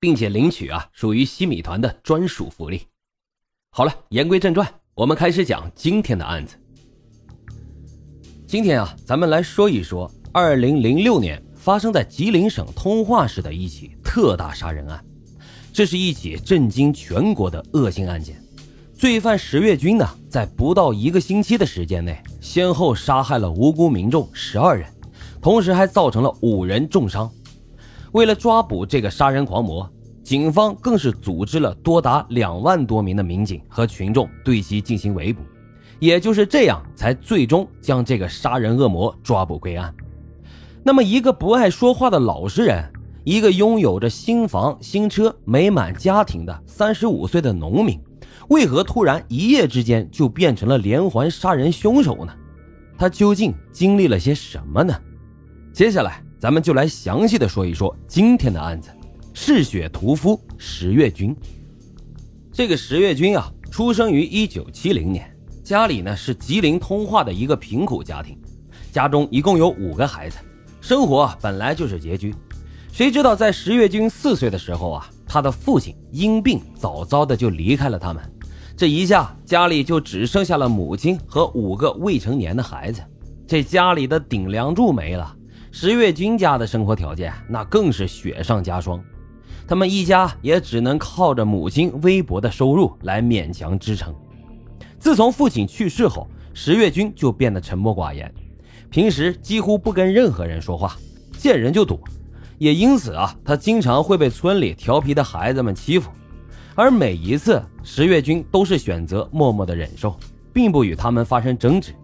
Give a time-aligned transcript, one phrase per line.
[0.00, 2.82] 并且领取啊，属于西米团的专属福利。
[3.70, 6.56] 好了，言归正传，我们开始讲今天的案子。
[8.46, 15.04] 今天啊，咱们来说一说二零零六年发生在吉林省通化市的一起特大杀人案。
[15.72, 18.42] 这是一起震惊全国的恶性案件。
[18.94, 24.88] 罪犯石月军呢，在不到一个星期的时间内，先后杀害了无辜民众十二人，
[25.40, 27.30] 同时还造成了五人重伤。
[28.12, 29.88] 为了抓捕这个杀人狂魔，
[30.22, 35.42] 警方更是组织了多达两万多名的民警和群众对其进行围捕，
[35.98, 39.94] 也就是这样，才最终将这个杀人恶魔抓捕归案。
[40.82, 42.84] 那么，一个不爱说话的老实人，
[43.24, 48.00] 一个拥有着新房新车、美满家庭的三十五岁的农民，
[48.48, 52.32] 为何突然一夜之间就变成了连环杀人凶手呢？
[52.96, 54.94] 他究竟经历了些什么呢？
[55.72, 56.22] 接下来。
[56.40, 58.90] 咱们就来详细的说一说今天的案子——
[59.34, 61.34] 嗜血屠夫石月军。
[62.52, 65.28] 这个石月军啊，出生于一九七零年，
[65.64, 68.38] 家里呢是吉林通化的一个贫苦家庭，
[68.92, 70.38] 家中一共有五个孩子，
[70.80, 72.32] 生活本来就是拮据。
[72.92, 78.22] 谁知道在石月军四岁的时候啊，他的父亲因病早早的就离开了他们，
[78.76, 83.02] 这一下家里就只剩下了母亲和五个未成年的孩子，
[83.44, 85.34] 这家里的顶梁柱没了。
[85.70, 89.02] 石月军家的生活条件那更是雪上加霜，
[89.66, 94.14] 他们一家也只能靠着母亲微薄的收入来勉强支撑。
[94.98, 98.32] 自从父亲去世后，石月军就变得沉默寡言，
[98.90, 100.96] 平时几乎不跟任何人说话，
[101.36, 102.00] 见人就躲。
[102.56, 106.10] 也因此啊，他经常会被村里调皮的孩子们欺负，
[106.74, 110.18] 而每一次石月军都是选择默默的忍受，
[110.52, 111.94] 并不与他们发生争执。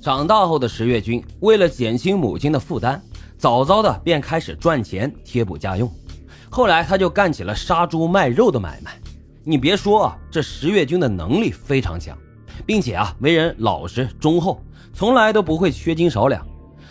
[0.00, 2.98] 长大后的石月军为了减轻母亲的负担，
[3.36, 5.90] 早早的便开始赚钱贴补家用。
[6.48, 8.98] 后来他就干起了杀猪卖肉的买卖。
[9.44, 12.16] 你别说啊，这石月军的能力非常强，
[12.64, 14.62] 并且啊为人老实忠厚，
[14.94, 16.46] 从来都不会缺斤少两。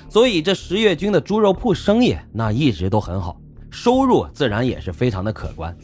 [0.07, 5.75] 所以这石月军的猪肉铺生意那一直都很好，收入自然也是非常的可观。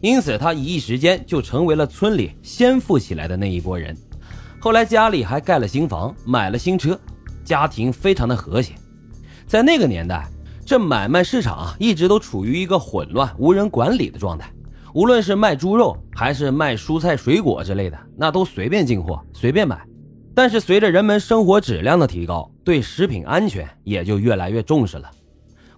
[0.00, 3.94] 因此他一时间就成为了村里先富起来的那一波人。
[4.62, 6.98] 后来家里还盖了新房，买了新车，
[7.42, 8.74] 家庭非常的和谐。
[9.46, 10.28] 在那个年代，
[10.66, 14.52] 这买卖市场一直都处于一个混乱、无人管理的状态。
[14.92, 19.80] 无论是卖猪肉还是卖蔬菜水果之类的，那都随便进货、随便买。
[20.34, 25.10] 但是随着人们生活质量的提高，对食品安全也就越来越重视了。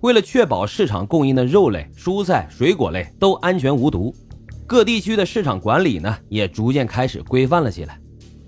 [0.00, 4.12] 为了确保市场供应的肉类、蔬菜、水果类都安全无毒，
[4.66, 7.96] 各地区的市场管理呢也逐渐开始规范了起来。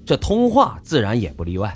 [0.04, 1.74] 这通化自然也不例外，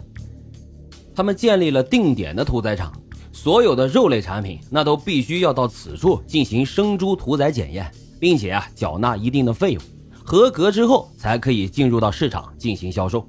[1.14, 2.92] 他们建立了定点的屠宰场，
[3.32, 7.90] 所有的肉类产品那都必须要到此处进行生猪屠宰检验，
[8.20, 9.82] 并且啊缴纳一定的费用，
[10.24, 13.26] 合格之后才可以进入到市场进行销售。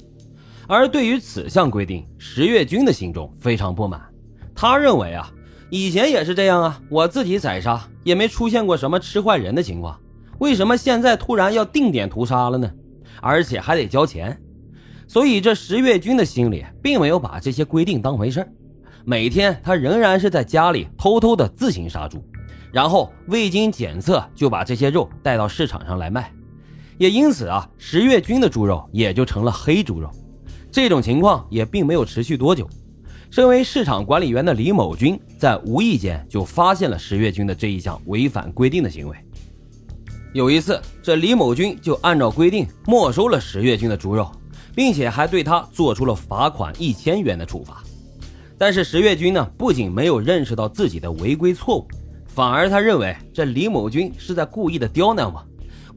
[0.67, 4.01] 而对于此项规定，石月军的心中非常不满，
[4.53, 5.31] 他认为啊
[5.69, 9.97] 以前也是这样啊，我自己宰杀也没出现过什么吃坏人的情况，
[10.39, 12.69] 为什么现在突然要定点屠杀了呢？
[13.21, 14.39] 而且还得交钱。
[15.09, 18.47] 所以，这石月军的心里并没有把这些规定当回事
[19.03, 22.23] 每天他仍然是在家里偷偷的自行杀猪，
[22.71, 26.31] 然后未经检测就把这些肉带到市场上来卖。
[26.99, 30.11] 也因此啊，石月军的猪肉也就成了黑猪肉。
[30.69, 32.69] 这种情况也并没有持续多久。
[33.31, 39.17] 身为市场管理员的李某军在无意间就发现了石月军的这一项违反规定的行为。
[40.33, 44.29] 有一次，这李某军就按照规定没收了石月军的猪肉。
[44.79, 47.83] 并且还对他做出了罚款一千元的处罚，
[48.57, 51.87] 但是石月军呢，不仅没有认识到自己的违规错误，
[52.25, 55.45] 反而他认为这李某军是在故意的刁难我，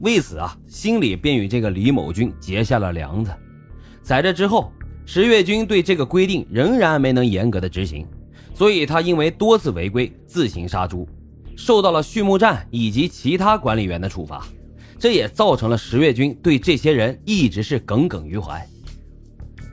[0.01, 3.31] 为此啊，心里便与这个李某军结下了梁子。
[4.01, 4.69] 在这之后，
[5.05, 8.05] 石月军对这个规定仍然没能严格的执行，
[8.53, 11.07] 所以他因为多次违规自行杀猪，
[11.55, 14.45] 受到了畜牧站以及其他管理员的处罚。
[14.99, 18.61] 这也造成了石月军对这些人一直是耿耿于怀。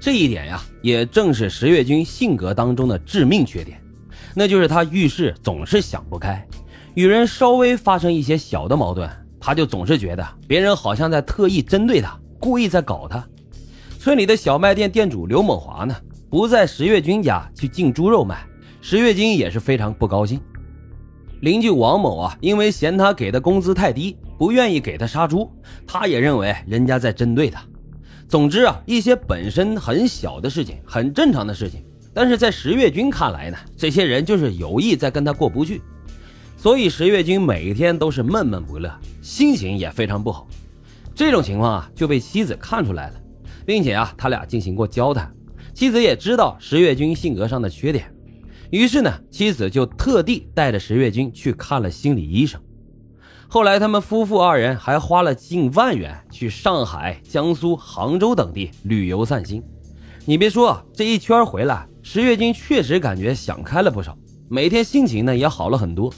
[0.00, 3.78] 这一点呀，也正是石月军性格当中的致命缺点，
[4.34, 6.42] 那就是他遇事总是想不开，
[6.94, 9.08] 与人稍微发生一些小的矛盾，
[9.38, 13.22] 他就总是觉得别人好像在特意针对他，故意在搞他。
[13.98, 15.94] 村里的小卖店店主刘猛华呢，
[16.30, 18.42] 不在石月军家去进猪肉卖，
[18.80, 20.40] 石月军也是非常不高兴。
[21.42, 25.50] 邻居王某啊，因为嫌他给的工资太低，不愿意给他杀猪，
[25.86, 27.62] 他也认为人家在针对他。
[28.30, 31.82] 总之啊，一些本身很小的事情，很正常的事情，
[32.14, 35.82] 但是在石月军看来呢，这些人就是有意在跟他过不去，
[36.56, 38.88] 所以石月军每天都是闷闷不乐，
[39.20, 40.46] 心情也非常不好。
[41.12, 43.14] 这种情况啊，就被妻子看出来了。
[43.66, 45.32] 并且啊，他俩进行过交谈，
[45.74, 48.12] 妻子也知道石月军性格上的缺点，
[48.70, 52.60] 于是呢，妻子就特地带着石月军去看了心理医生。
[53.52, 59.60] 后来，他们夫妇二人还花了近万元去上海、江苏、杭州等地旅游散心。
[60.24, 64.16] 你别说，这一圈回来，石月军确实感觉想开了不少，
[64.48, 66.14] 每天心情呢也好了很多。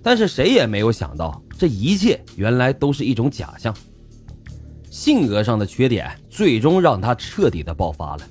[0.00, 3.74] 但是谁也没有想到，这一切原来都是一种假象。
[4.90, 8.22] 性格上的缺点，最终让他彻底的爆发了，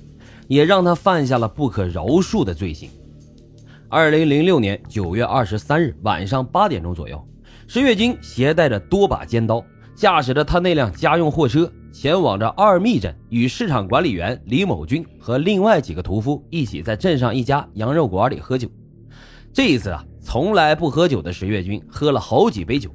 [0.48, 2.88] 也让他犯下了不可饶恕的罪行。
[3.90, 7.22] 二零零六年九月二十三日晚上八点钟左右，
[7.72, 9.64] 石月军携带着多把尖刀，
[9.94, 18.68] 驾驶着他那辆家用货车，前往着二密镇，与市场管理员李某军和另外几个屠夫一起在镇上一家羊肉馆里喝酒。
[19.52, 22.90] 这一次啊，从来不喝酒的石月军喝了好几杯酒，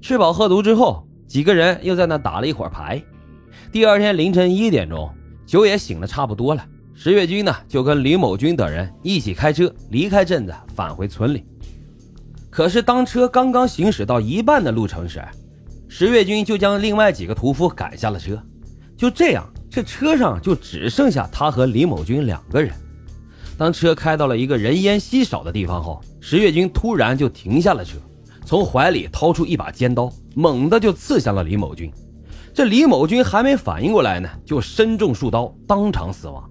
[0.00, 1.04] 吃饱喝足之后。
[1.26, 3.02] 几个人又在那打了一会儿牌。
[3.72, 5.10] 第二天凌晨一点钟，
[5.44, 6.64] 酒也醒的差不多了。
[6.94, 11.44] 石月军呢，就跟李某军等人一起开车离开镇子，返回村里。
[12.58, 15.22] 可是当车刚刚行驶到一半的路程时，
[15.88, 18.36] 石月军就将另外几个屠夫赶下了车。
[18.96, 22.72] 就这样，这车上就只剩下他和李某军两个人。
[23.56, 27.96] 当车开到了一个人烟稀少的地方后，石月军突然就停下了车。
[28.44, 31.88] 从怀里掏出一把尖刀，猛地就刺向了李某军。
[32.52, 36.50] 这李某军还没反应过来呢，就身中数刀，当场死亡。